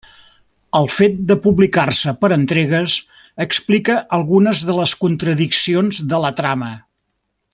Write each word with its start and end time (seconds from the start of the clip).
El 0.77 0.87
fet 0.93 1.19
de 1.31 1.35
publicar-se 1.43 2.13
per 2.25 2.31
entregues 2.37 2.95
explica 3.47 3.99
algunes 4.19 4.63
de 4.71 4.79
les 4.81 4.97
contradiccions 5.05 6.01
de 6.15 6.25
la 6.27 6.37
trama. 6.43 6.75